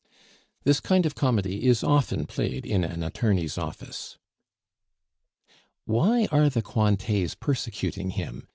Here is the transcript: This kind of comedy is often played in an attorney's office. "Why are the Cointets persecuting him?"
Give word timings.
This 0.63 0.79
kind 0.79 1.05
of 1.05 1.13
comedy 1.13 1.67
is 1.67 1.83
often 1.83 2.25
played 2.25 2.65
in 2.65 2.83
an 2.83 3.03
attorney's 3.03 3.55
office. 3.55 4.17
"Why 5.85 6.25
are 6.31 6.49
the 6.49 6.63
Cointets 6.63 7.35
persecuting 7.35 8.09
him?" 8.09 8.47